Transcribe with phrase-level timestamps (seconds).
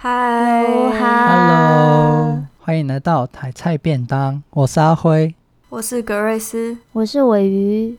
[0.00, 0.94] Hi，Hello，
[2.60, 4.40] 欢迎来到台菜便当。
[4.50, 5.34] 我是阿辉，
[5.70, 7.98] 我是格瑞斯，我是尾鱼。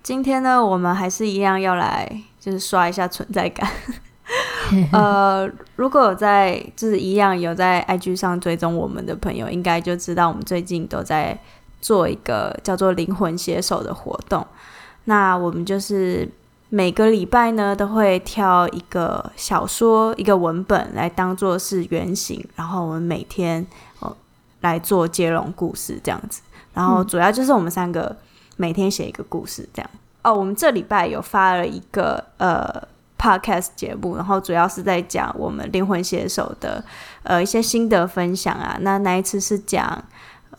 [0.00, 3.68] 今天呢，我们还是一样要来，就是刷一下存在感。
[4.92, 11.38] 呃，如果有在就是一样有在 IG 上追踪我们的朋友，应该就知道我们最近都在
[11.80, 14.46] 做一个叫做“灵魂写手”的活动。
[15.04, 16.28] 那我们就是
[16.68, 23.66] 每个礼拜呢，都会挑一个小说、一个文本来当做是原型，然后我们每天
[24.00, 24.16] 哦
[24.60, 26.40] 来做接龙故事这样子。
[26.72, 28.16] 然后主要就是我们三个
[28.56, 29.90] 每天写一个故事这样。
[30.22, 32.90] 哦，我们这礼拜有发了一个呃。
[33.22, 36.84] Podcast 节目，然后主要是在讲我们灵魂写手的
[37.22, 38.76] 呃一些心得分享啊。
[38.80, 40.02] 那那一次是讲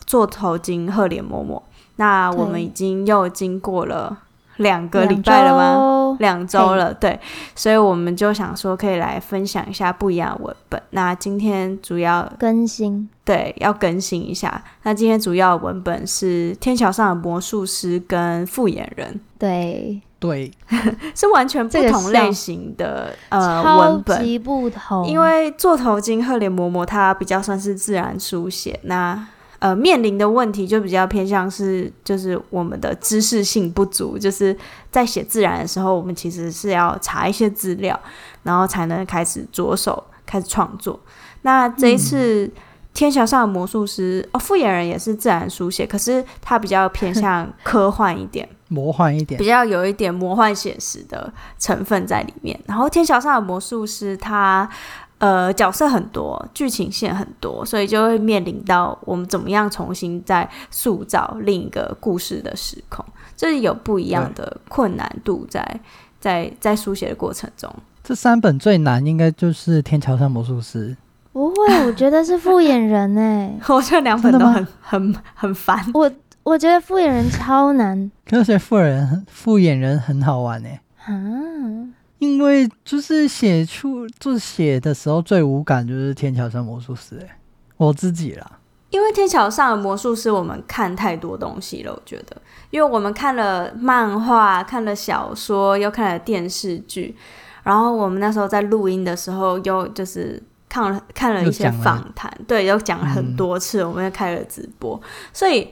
[0.06, 1.60] 做头巾赫脸嬷嬷。
[1.96, 4.18] 那我们已经又经过了
[4.56, 6.16] 两个礼拜了吗？
[6.20, 7.18] 两周了，对。
[7.54, 10.82] 所以我们就想说，可以来分享一下不一样的文本。
[10.90, 14.62] 那今天主要更新，对，要更新一下。
[14.82, 20.00] 那今天主要的文本是《天桥上的魔术师》跟《复眼人》，对。
[20.20, 20.50] 对，
[21.14, 25.06] 是完全不同类型的、这个、呃文本，不同。
[25.06, 29.26] 因为座头鲸赫连嬷嬷它比较算是自然书写，那
[29.64, 34.54] 呃面临的问题就比较偏向是，就是我们的知识性不足，就是
[34.90, 37.98] 在写自然的时候，我们其实是要查一些资料，
[38.42, 41.00] 然后才能开始着手开始创作。
[41.40, 42.44] 那这一次。
[42.44, 42.52] 嗯
[42.94, 52.56] 天桥上的魔术师哦，复眼人也是自然书写，可是它比较偏向科幻一点， 魔幻一点，比较有一点魔幻写实的成分在里面。
[52.66, 54.70] 然后天桥上的魔术师他
[55.24, 63.02] 呃角色很多，剧情线很多，所以就会面临到我们怎么样重新再塑造另一个故事的时空，
[63.34, 65.80] 这是有不一样的困难度在
[66.20, 67.74] 在在书写的过程中。
[68.02, 70.94] 这三本最难应该就是天桥上魔术师。
[71.32, 75.82] 不会，我觉得是复眼人哎， 我觉得两本都很很很烦。
[75.94, 76.10] 我
[76.42, 81.12] 我觉得复眼人超难，可是复眼人复眼人很好玩哎啊，
[82.24, 87.38] 因为就是写出就是写的时候最无感就是天桥上魔术师哎，
[87.76, 88.58] 我自己啦，
[88.90, 92.36] 因为天桥上的魔术师我们看太多东西了，我觉得，
[92.70, 97.14] 因为我们看了漫画，看了小说，又看了电视剧，
[97.62, 100.42] 然后我们那时候在录音的时候又就是。
[100.66, 105.00] 看了看了一些访谈，对，又讲了很多次，嗯、我们又开了直播，
[105.32, 105.68] 所以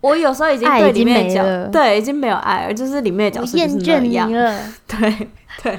[0.00, 4.32] 我有时候已经对里面的角，对，已经没有爱了，就是里面的角色就是那样。
[4.32, 5.28] 了， 对
[5.60, 5.76] 对，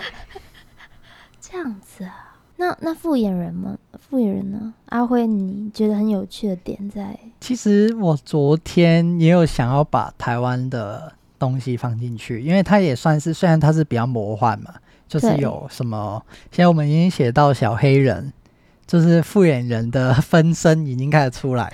[1.39, 2.35] 这样子啊？
[2.57, 3.77] 那那复眼人吗？
[3.97, 4.73] 复眼人呢？
[4.87, 7.17] 阿辉，你觉得很有趣的点在？
[7.39, 14.73] 其实我昨天也有想要把台湾的东西放进去，因为它也算是，虽然它是比较魔幻嘛，
[15.07, 18.33] 就是有什么，现在我们已经写到小黑人。
[18.85, 21.71] 就是复眼人的分身已经开始出来，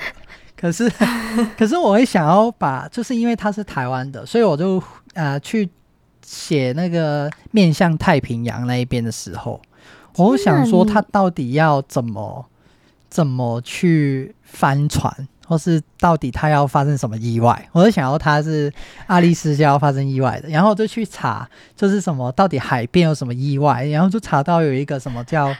[0.55, 0.87] 可是
[1.57, 4.81] 可是我会想要把，就是因为他是台湾的，所以我就
[5.15, 5.67] 呃去
[6.29, 9.59] 写那个面向太平洋那一边的时候，
[10.17, 12.45] 我想说他到底要怎么
[13.09, 15.11] 怎么去翻船，
[15.47, 18.71] 或是到底他要发生什么意外，我就想要他是
[19.07, 25.53] 爱丽丝就要发生意外的，然后就去查，就是什么到底海边有什么意外，然后就查到有一个什么叫。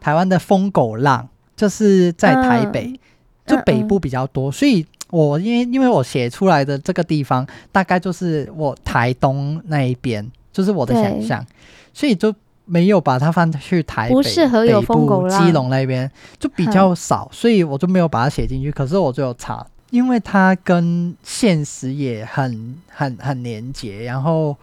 [0.00, 2.98] 台湾的疯狗浪就是在台北，嗯、
[3.46, 11.46] 就北部比较多，嗯、所以我因为因为我写出来的这个地方大概就是我台东那一边，就是我的想象，
[11.92, 12.34] 所以就
[12.64, 18.72] 没有把它放去台北，不适合有疯狗浪，基隆那边就比较少，所以我就没有把它写进去。
[18.72, 24.56] 可是我就有查，因为它跟现实也很很很连结，然后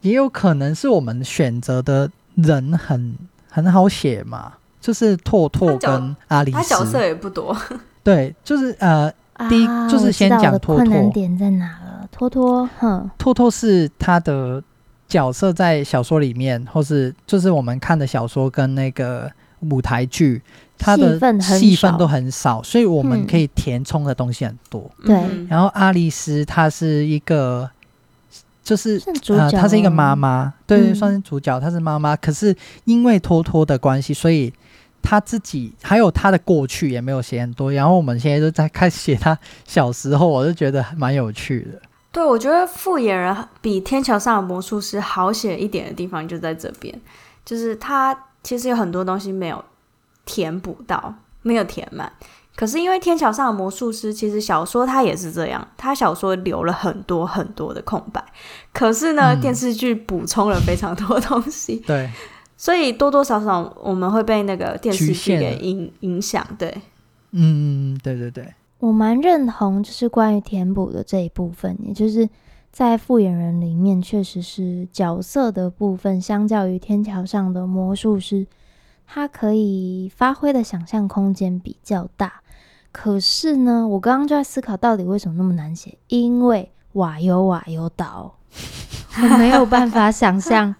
[0.00, 3.16] 也有可能是我们选择的人很。
[3.50, 7.56] 很好写嘛，就是拓拓跟阿里斯，他角色也不多。
[8.04, 9.12] 对，就是呃，啊、
[9.48, 10.76] 第一就是先讲托托。
[10.76, 12.08] 困难点在哪了？
[12.10, 14.62] 托托，哼，托托是他的
[15.06, 19.30] 角色在小说里面，或是就是我们看的小说跟那个
[19.60, 20.42] 舞台剧，
[20.76, 24.90] 他的戏份都很少，所以我们可以填充的东西很多。
[25.04, 27.70] 对、嗯，然后阿丽丝她是一个。
[28.60, 31.58] 就是呃，她是一个妈妈，对，算是主角。
[31.58, 34.52] 她是妈妈，可是因为托托的关系，所以
[35.02, 37.72] 她自己还有他的过去也没有写很多。
[37.72, 41.80] 然后我们现在就在开始写他小时候，我就觉得蛮有趣的。
[42.10, 46.98] 对，我觉得复眼人比天桥上的魔术师好写一点的地方就在这边，
[47.44, 49.62] 就是他其实有很多东西没有
[50.24, 52.10] 填补到，没有填满。
[52.56, 58.24] 可是因为天桥上的魔术师，其实小说它也是这样，他小说留了很多很多的空白，
[58.72, 61.76] 可是呢，嗯、电视剧补充了非常多东西。
[61.86, 62.10] 对，
[62.58, 66.44] 所以多多少少我们会被那个电视剧给影影响。
[66.58, 66.82] 对，
[67.30, 72.28] 嗯，对对对，我蛮认同，就是关于填补的这一部分，也就是
[72.72, 78.44] 在复演人里面，确实是角色的部分，相较于天桥上的魔术师，
[79.06, 82.42] 他可以发挥的想象空间比较大。
[82.90, 85.96] 可是呢，我刚刚就在思考，到底为什么那么难写？
[86.08, 88.34] 因为瓦尤瓦尤岛，
[89.22, 90.74] 我没有办法想象，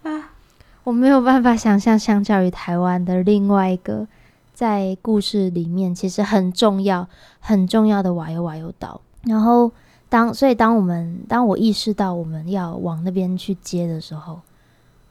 [0.88, 4.08] 我没有办法想象，相较于台湾的另外一个
[4.55, 7.06] 在故事里面其实很重要、
[7.40, 9.02] 很重要的瓦尤瓦尤岛。
[9.25, 9.70] 然后
[10.08, 14.40] 当所以当我们当我意识到我们要往那边去接的时候，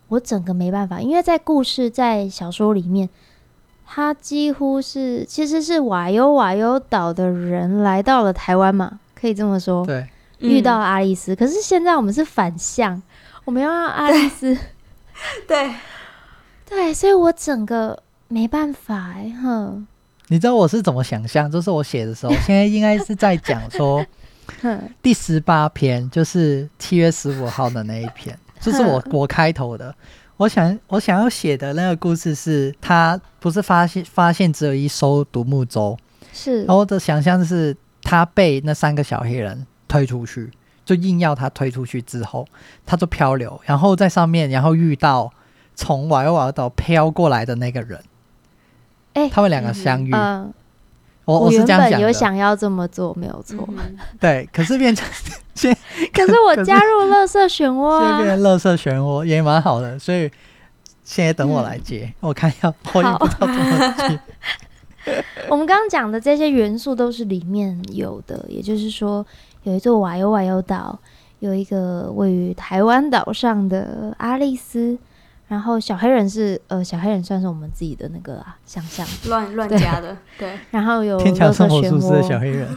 [0.08, 3.08] 我整个没办法，因为在故事在小说里面。
[3.86, 9.86] 他几乎是，其实是瓦尤瓦尤岛的人来到了台湾嘛，可以这么说。
[9.86, 10.10] 对，
[10.40, 11.36] 遇到阿丽丝。
[11.36, 13.00] 可是现在我们是反向，
[13.46, 14.58] 我们要让阿丽丝。
[15.48, 15.74] 对，
[16.66, 19.88] 对，所以我整个没办法哎，哼。
[20.30, 21.50] 你知道我是怎么想象？
[21.50, 24.06] 就是我写的时候，现在应该是在讲说，
[25.02, 29.94] 第十八篇就是七月十五号的那一篇， 就是我我开头的。
[30.36, 35.98] 我想，我想要写的那个故事是，他不是发现发现只有一艘独木舟，
[36.31, 40.52] 是，然后我的想象是，他被那三个小黑人推出去，
[40.88, 42.48] 就硬要他推出去之后，
[42.86, 45.30] 他就漂流，然后在上面，然后遇到
[45.75, 48.01] 从瓦尤瓦尤岛飘过来的那个人，
[49.12, 50.13] 哎、欸，他们两个相遇。
[51.25, 53.68] 我我是这样想，有想要这么做，没有错。
[53.68, 55.06] 嗯、对，可是变成
[55.54, 55.78] 现，
[56.13, 60.31] 可是我加入垃圾漩涡、啊，现在变成垃圾漩涡也蛮好的，所以
[61.04, 64.19] 现在等我来接，嗯、我看要我也不知道怎么接。
[65.48, 69.25] 我们刚刚讲的这些元素都是里面有的，也就是说，
[69.68, 70.98] 有一座瓦尤瓦尤岛，
[71.40, 74.98] 有一个位于台湾岛上的阿丽丝。
[75.50, 80.50] 然后小黑人是呃，小黑人算是我们自己的那个啊，想象乱乱加的， 对。
[80.50, 82.68] 对然后有天桥上魔术师的小黑人，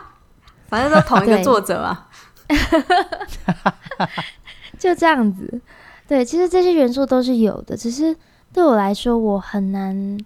[0.68, 2.06] 反正都同一个作者啊。
[4.78, 5.60] 就这样子，
[6.06, 8.14] 对，其实这些元素都是有的，只是
[8.52, 10.18] 对我来说，我很难。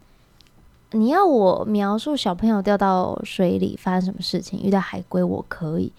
[0.92, 5.92] 你要我描述小朋友掉到水里发生什么事情，遇到海龟，我可以。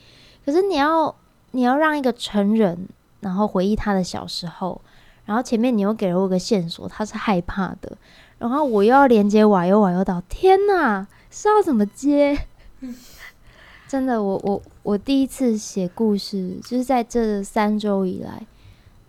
[0.46, 1.16] 可是你要
[1.52, 2.88] 你要让一个成人，
[3.20, 4.82] 然后回忆他的小时候。
[5.24, 7.96] 然后前面你又给了我个线索，他是害怕的。
[8.38, 12.48] 然后我又要连接瓦尤瓦尤岛，天哪，是要怎么接？
[13.88, 18.46] 真的，我我我第一次写故事，就是在这三周以来，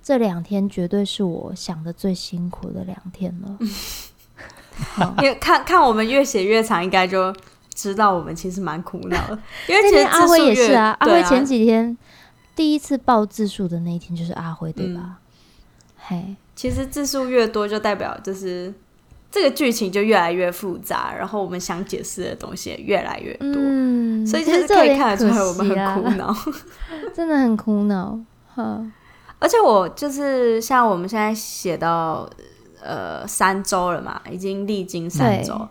[0.02, 3.58] 这两天绝对是我想的最辛苦的两天了。
[5.18, 7.34] 因为看看我们越写越长，应该就
[7.74, 9.38] 知道我们其实蛮苦恼的。
[9.68, 11.96] 因为其实阿辉也是啊，阿辉前几天
[12.54, 15.00] 第一次报字数的那一天就是阿辉，对吧？
[15.04, 15.16] 嗯
[16.04, 18.74] 嘿，其实字数越多，就代表就是
[19.30, 26.36] 这个剧情就越来越复杂，然后我们想解释的东西也越来越多，嗯，所以其实可以看得出来我们很苦恼，
[27.14, 28.18] 真的很苦恼。
[28.54, 28.84] 哈，
[29.38, 32.28] 而且我就是像我们现在写到
[32.82, 35.68] 呃三周了嘛，已经历经三周，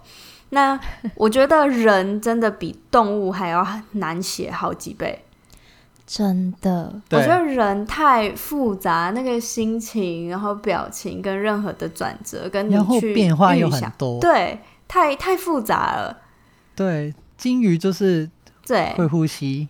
[0.50, 0.80] 那
[1.16, 5.24] 我觉得人真的比动物还要难写好几倍。
[6.08, 14.60] 真的，我觉得人太复杂，那个心情，然后表情跟任何的转折，跟你去变化有很多，对，
[14.90, 16.18] 太太复杂了。
[16.76, 18.30] 对，金鱼就是
[18.68, 18.94] 对。
[18.98, 19.70] 会呼吸，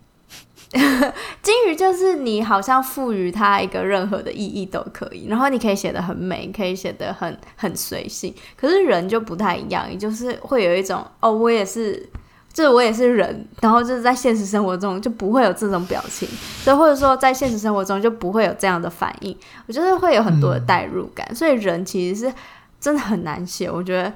[1.42, 8.34] 鲸鱼就是你好像赋予它一个任何的意义都可以，然后你可以写的很美，可以写的很很随性。
[8.56, 12.08] 可是人就不太一样，也就是会有一种哦，我也是。
[12.54, 16.28] 就是我也是人，然后就是在现实生活中就不会有这种表情，
[16.62, 19.34] 所以或者说在现实生活中就不会有这样的反应。
[19.66, 22.34] 我觉得会有很多的代入感，嗯、所以人其实是
[22.78, 23.70] 真的很难写。
[23.70, 24.12] 我觉得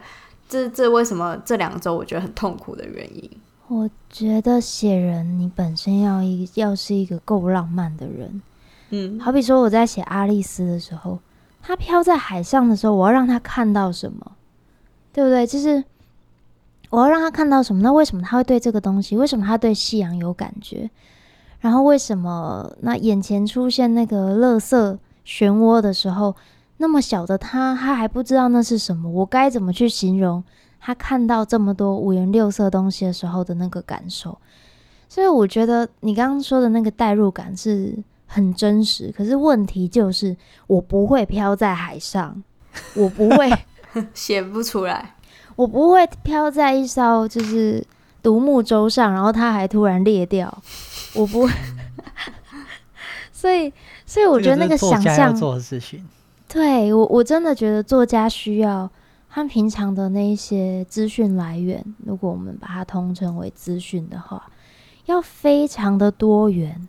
[0.47, 3.31] 这这为什么这两周我觉得很痛苦的原因。
[3.69, 8.43] 我觉得写人，你本身要一要是一个够浪漫的人，
[8.91, 11.19] 嗯，好比说我在写阿丽丝的时候，
[11.63, 14.33] 她飘在海上的时候，我要让她看到什么，
[15.13, 15.47] 对不对？
[15.47, 15.85] 就是。
[16.89, 17.83] 我要让她看到什么？
[17.83, 19.17] 那为什么她会对这个东西？
[19.17, 20.89] 为什么她对夕阳有感觉？
[21.59, 24.97] 然后为什么那眼前出现那个垃圾
[25.27, 26.37] 漩涡的时候，
[26.77, 29.11] 那么小的她，她还不知道那是什么？
[29.11, 30.43] 我该怎么去形容
[30.81, 34.39] 他看到这么多五颜六色东西的时候的那个感受？
[35.09, 37.95] 所以我觉得你刚刚说的那个代入感是
[38.27, 39.13] 很真实。
[39.17, 42.43] 可是问题就是，我不会飘在海上，
[42.95, 43.51] 我不会
[44.15, 45.15] 写不出来。
[45.55, 47.83] 我不会飘在一艘就是
[48.23, 50.63] 独木舟上，然后它还突然裂掉，
[51.15, 51.51] 我不会。
[53.33, 53.73] 所以，
[54.05, 56.05] 所以我觉得那个想象做的事情，
[56.49, 58.91] 对我我真的觉得作家需要
[59.37, 64.51] 他平常的那一些资讯来源，如果我们把它通称为资讯的话，
[65.05, 66.89] 要非常的多元。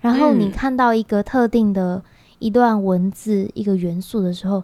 [0.00, 2.02] 然后你看到一个特定的
[2.40, 4.60] 一段文字、一个元素的时候，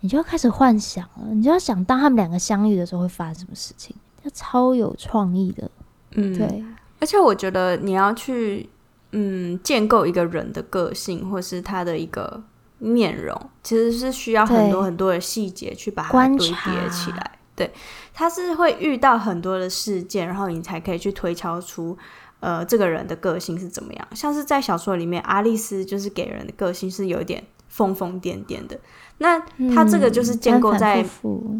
[0.00, 5.70] 你就要开始幻想了，你就要想当他们两个相遇的时候会发生什么事情，要超有创意的。
[6.10, 6.62] 嗯，对。
[7.00, 8.68] 而且我觉得你要去。
[9.16, 12.42] 嗯，建构一个人的个性，或是他的一个
[12.84, 17.38] 面容，其实是需要很多很多的细节去把它堆叠起来。
[17.56, 17.72] 对，
[18.12, 21.96] 他是会遇到很多的事件，然后你才可以去推敲出，
[22.40, 24.08] 呃，这个人的个性是怎么样。
[24.12, 28.78] 像是在小说里面，阿丽丝就是给人的个性是有点疯疯癫癫的。
[29.18, 29.38] 那
[29.74, 31.04] 他这个就是建构在、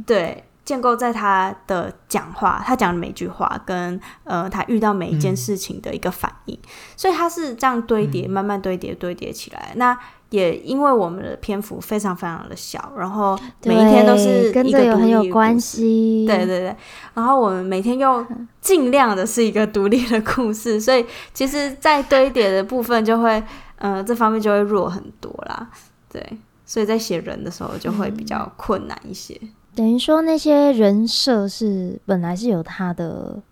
[0.07, 0.45] 对。
[0.65, 9.71] 建构在他的讲话，他讲的每句话跟呃，他遇到每一件事情的一个反应，嗯、所以他是这样堆叠，慢慢堆叠，堆叠起来。
[9.73, 9.99] 嗯、那
[10.31, 16.25] 也因为我们的篇幅非常非常的小，然后每一天都是一个很有关系。
[16.27, 16.77] 对对对，
[17.13, 18.27] 然后我们每天又
[18.61, 21.05] 尽量的是一个独立的故事，所以
[21.35, 23.41] 其实，在堆叠的部分就会，
[23.77, 25.69] 呃，这方面就会弱很多啦。
[26.11, 29.39] 对，所以在写人的时候就会比较困难一些。
[29.43, 33.43] 嗯等于说那些人设是本来是有它的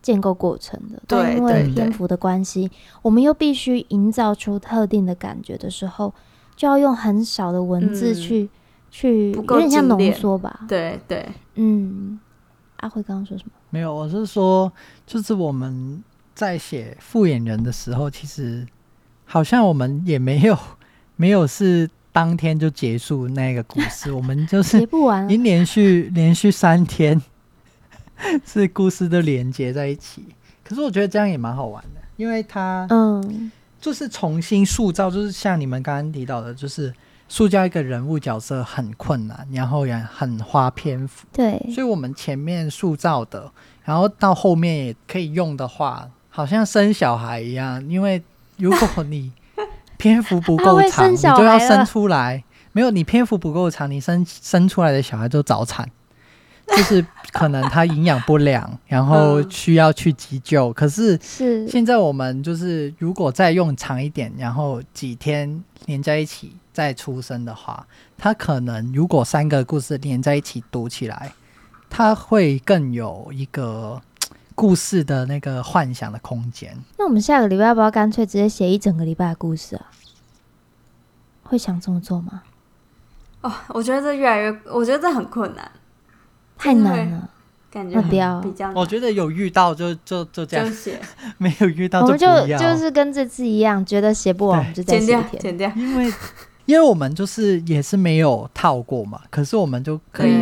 [0.00, 2.70] 建构过程的，对，但因为篇幅的关系，
[3.02, 6.14] 我们又必须营造出特定的感觉的时候，
[6.54, 8.48] 就要用很少的文字去、嗯、
[8.90, 10.60] 去，有点像浓缩吧？
[10.68, 12.18] 对对，嗯。
[12.76, 13.52] 阿辉刚刚说什么？
[13.70, 14.72] 没有，我是说，
[15.06, 16.02] 就是我们
[16.34, 18.66] 在写复眼人的时候，其实
[19.24, 20.56] 好像我们也没有
[21.16, 21.90] 没有是。
[22.16, 27.20] 当天就结束那个故事， 我们就是已经连续连续三天
[28.42, 30.24] 是故事都连接在一起。
[30.64, 36.90] 可是我觉得这样也蛮好玩的，因为它嗯，就是重新塑造，就是像你们刚刚提到的，就是
[37.28, 41.26] 塑造一个人物角色很困难，然后也很花篇幅。
[41.34, 43.52] 对，所以我们前面塑造的，
[43.84, 48.22] 然后到后面也可以用的话，好像生小孩一样，因为
[48.56, 49.30] 如果你。
[49.98, 52.42] 篇幅不够长，你就要生出来。
[52.72, 55.88] 没有，你篇幅不够长，你生生出来的小孩都早产，
[56.68, 60.72] 就是可能他营养不良，然后需要去急救。
[60.74, 61.18] 可是
[61.68, 67.86] 现在我们就是，如果再用长一点，然后几天连在一起再出生的话，
[68.18, 71.32] 他可能如果三个故事连在一起读起来，
[71.88, 74.00] 他会更有一个。
[74.56, 76.76] 故事的那个幻想的空间。
[76.98, 79.86] 那我们下个礼拜要不要干脆直接写一整个礼拜的故事啊？
[81.44, 82.42] 会想这么做吗？
[83.42, 85.70] 哦，我觉得这越来越，我觉得这很困难，
[86.58, 87.28] 太难了，
[87.70, 88.72] 感觉比较比较。
[88.72, 91.00] 我觉得有遇到就就就这样写，
[91.38, 92.32] 没有遇到就不要。
[92.32, 95.22] 我们就就是跟这次一样，觉得写不完就再写一天。
[95.22, 95.72] 剪掉，剪掉。
[95.76, 96.12] 因为
[96.64, 100.34] 因为我们就是也是没有套过嘛，可是我们就可以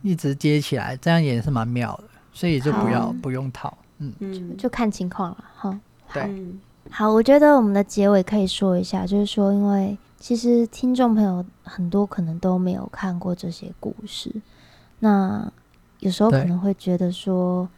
[0.00, 2.04] 一直接起来，这样也是蛮妙的。
[2.38, 5.80] 所以就不要不用套，嗯，就，就看情况了哈。
[6.14, 6.32] 对，
[6.88, 14.32] 好，我觉得我们的结尾可以说一下，就是说，因为其实听众朋友很多可能都没有看过这些故事，
[15.00, 15.50] 那
[15.98, 17.68] 有时候可能会觉得说，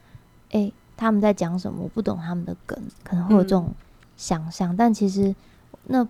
[0.51, 1.85] 哎、欸，他们在讲什么？
[1.85, 3.73] 我不懂他们的梗，可能会有这种
[4.19, 4.77] 想象、嗯。
[4.77, 5.35] 但其实
[5.87, 6.07] 那，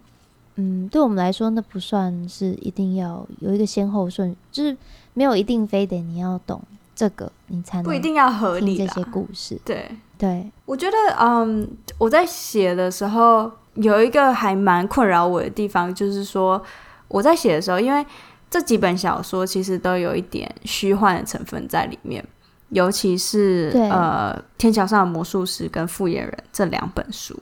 [0.57, 4.77] 嗯，对我们来说，那不算是一定要有一个先后顺，就是
[5.15, 6.61] 没有一定非得你要懂。
[7.01, 9.59] 这个你才能不一定要合理这些故事。
[9.65, 11.67] 对对，我觉得，嗯，
[11.97, 16.63] 我在写的时候有一个还蛮困扰我的地方，就是说
[17.09, 18.05] 我在写的时候，因为
[18.51, 22.23] 这几本小说其实都有一点虚幻的成分在里面，
[22.69, 27.35] 尤其是呃《天桥上的魔术师》跟《复眼人》这两本书，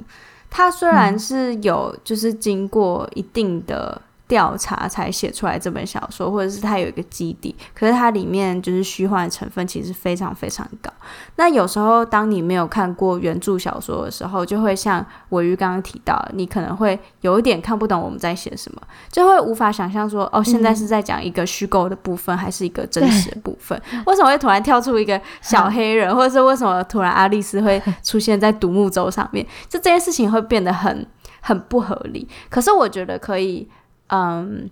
[0.48, 4.00] 它虽然是有就是经过一定的。
[4.28, 10.92] 调查才写出来这本小说，或者是它有一个基底，可是它里面就是虚幻的成分其实非常非常高。
[11.36, 23.80] 那有时候当你没有看过原著小说的时候，就会像玮瑜刚刚提到，你可能会有一点看不懂我们在写什么，就会无法想象说，哦，现在是在讲一个虚构的部分，还是一个真实的部分？
[24.04, 29.42] 为什么会突然跳出一个小黑人，或者是为什么突然阿丽丝会出现在独木舟上面？
[29.70, 31.06] 就这件事情会变得很
[31.40, 32.28] 很不合理。
[32.50, 33.66] 可是我觉得可以。
[34.08, 34.68] 嗯，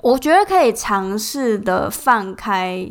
[0.00, 2.90] 我觉得可以尝试的放开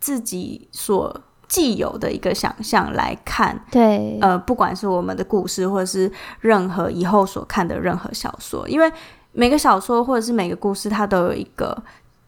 [0.00, 8.90] 自己所既有的一个想象来看，对，呃，不管是我们的故事，或者是任何以后所看的任何小说，因为
[9.32, 11.76] 每个小说或者是每个故事，它都有一个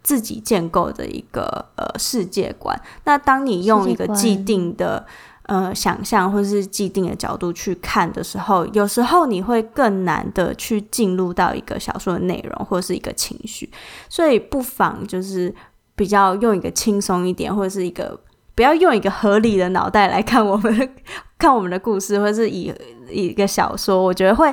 [0.03, 2.77] 自己建构的一个呃世界观。
[3.05, 5.07] 那当你用一个既定的
[5.52, 13.71] 呃想象或是既定的角度去看的时候，有时候你会更难的去进入到一个小说的内容或是一个情绪，
[14.09, 15.54] 所以不妨就是
[15.94, 18.18] 比较用一个轻松一点，或者是一个
[18.54, 20.90] 不要用一个合理的脑袋来看我们
[21.37, 22.73] 看我们的故事，或是以
[23.11, 24.50] 以一个小说，我觉得会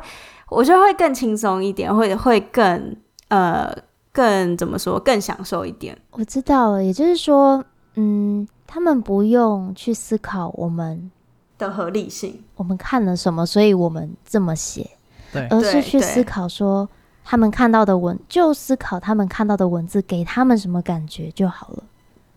[0.49, 2.93] 我觉得会更轻松一点，会会更
[3.29, 3.73] 呃
[4.11, 5.97] 更怎么说更享受一点。
[6.11, 7.63] 我知道了，也就是说，
[7.95, 8.45] 嗯。
[8.71, 11.09] 他们不用去思考我们
[11.57, 14.87] 的合理性，我们看了什么，所以我们这么写，
[15.33, 16.87] 对，而是去思考说
[17.25, 21.83] 他们看到的文，就思考他们看到的文字给他们什么感觉就好了。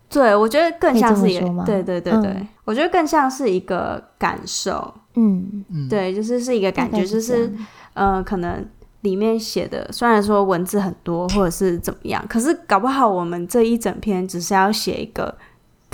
[0.09, 5.63] 对，我觉得更像是一个，对对对对，嗯、我觉得更像是一个感受，嗯。
[5.69, 7.53] 嗯，对，就是是一个感觉，是就是
[7.93, 8.65] 呃，可能
[9.01, 15.37] 里面写的虽然说文字很多或者是怎么样，可是搞不好我们这一整篇只是要写一个。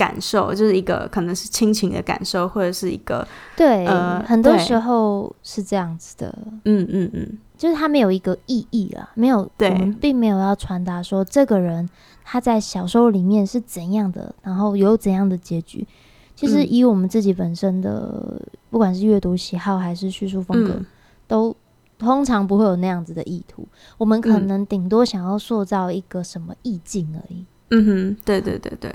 [0.00, 6.38] 感受就是一个可能是亲情的感受，或者是一个对，呃，很多时候是这样子的。
[6.64, 11.86] 嗯嗯嗯，就是他没有一个意义了，没有，对，我们并没有要传达说这个人
[12.24, 15.86] 他在小说里面是怎样的，然后有怎样的结局。
[16.34, 18.40] 其实以我们自己本身的，嗯、
[18.70, 20.86] 不管是阅读喜好还是叙述风格，嗯、
[21.28, 21.54] 都
[21.98, 23.68] 通常不会有那样子的意图。
[23.98, 27.44] 我们可能顶多想要塑造一个什么意境而已。
[27.72, 28.90] 嗯哼，对对对对。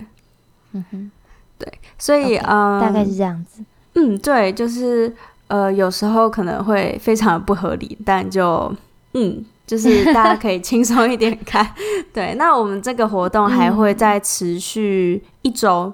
[0.75, 1.11] 嗯哼，
[1.57, 3.63] 对，所以 Okay, 嗯，大概是这样子。
[3.93, 5.15] 嗯，对，就是
[5.47, 8.69] 呃，有时候可能会非常的不合理，但就
[9.13, 11.65] 嗯，就是大家可以轻松一点看。
[12.13, 15.93] 对，那我们这个活动还会再持续一周，嗯、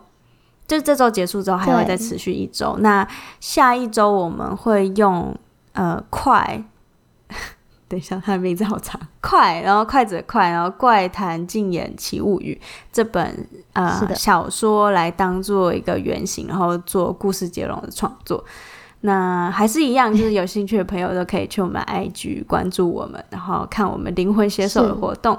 [0.67, 2.75] 就这周结束之后还会再持续一周。
[2.79, 3.07] 那
[3.39, 5.35] 下一周我们会用
[5.73, 6.63] 呃快。
[7.91, 12.57] 等一下，他的名字好长，快，然后筷子的快，然后《怪谈禁演奇物语》
[12.89, 18.41] 这本呃小说来当做一个原型，然后做故事接龙的创作。
[19.01, 25.37] 那还是一样，就是有兴趣的朋友都可以去我们 IG 关注我们，然后看我们灵魂写手的活动。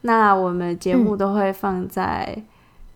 [0.00, 2.34] 那我们节目都会放在、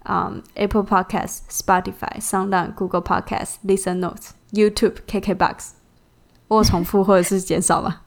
[0.03, 5.71] 嗯嗯、Apple Podcast、Spotify、SoundOn、Google Podcast、Listen Notes、YouTube、KKBox。
[6.49, 8.01] 我重复或者是减少吗？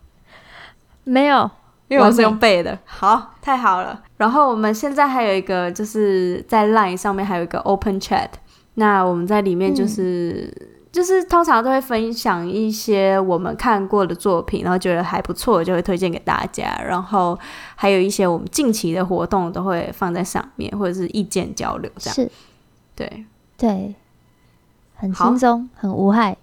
[1.03, 1.49] 没有，
[1.87, 2.77] 因为我是用背的。
[2.85, 4.01] 好，太好了。
[4.17, 8.29] 然后我们现在还有一个，就是在 Line 上面还有一个 Open Chat。
[8.75, 16.79] 那我们在里面就是、嗯、就是通常都会分享一些我们看过的作品，然后觉得还不错，就会推荐给大家。
[16.87, 17.37] 然后
[17.75, 22.15] 还有一些我们近期的活动都会放在上面，或者是意见交流这样。
[22.15, 22.31] 是，
[22.95, 23.25] 对
[23.57, 23.95] 对，
[24.95, 26.37] 很轻松，很无害。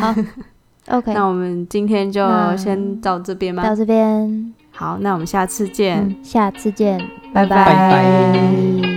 [0.00, 0.14] 好。
[0.90, 3.62] OK，那我们今天就先到这边吧。
[3.62, 5.98] 到这边，好，那我们下次见。
[5.98, 6.98] 嗯，下次见，
[7.32, 7.64] 拜拜。
[7.64, 8.87] 拜拜。